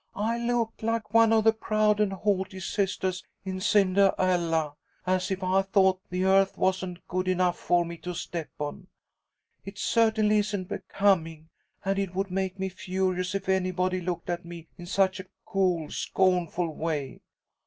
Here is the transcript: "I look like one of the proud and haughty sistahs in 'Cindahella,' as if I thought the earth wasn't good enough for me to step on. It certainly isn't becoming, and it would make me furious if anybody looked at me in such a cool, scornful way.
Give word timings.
"I 0.15 0.39
look 0.39 0.73
like 0.81 1.13
one 1.13 1.31
of 1.31 1.43
the 1.43 1.53
proud 1.53 1.99
and 1.99 2.11
haughty 2.11 2.57
sistahs 2.59 3.23
in 3.45 3.59
'Cindahella,' 3.59 4.73
as 5.05 5.29
if 5.29 5.43
I 5.43 5.61
thought 5.61 6.01
the 6.09 6.25
earth 6.25 6.57
wasn't 6.57 7.07
good 7.07 7.27
enough 7.27 7.55
for 7.59 7.85
me 7.85 7.97
to 7.97 8.15
step 8.15 8.49
on. 8.57 8.87
It 9.63 9.77
certainly 9.77 10.39
isn't 10.39 10.69
becoming, 10.69 11.49
and 11.85 11.99
it 11.99 12.15
would 12.15 12.31
make 12.31 12.57
me 12.57 12.67
furious 12.69 13.35
if 13.35 13.47
anybody 13.47 14.01
looked 14.01 14.31
at 14.31 14.43
me 14.43 14.67
in 14.75 14.87
such 14.87 15.19
a 15.19 15.27
cool, 15.45 15.91
scornful 15.91 16.73
way. 16.75 17.21